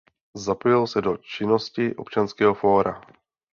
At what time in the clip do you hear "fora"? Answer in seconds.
2.53-3.01